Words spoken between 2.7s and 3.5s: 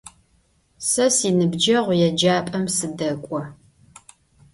sıdek'o.